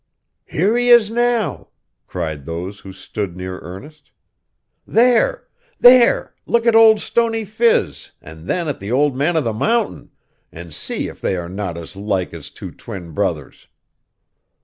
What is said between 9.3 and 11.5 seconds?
of the Mountain, and see if they are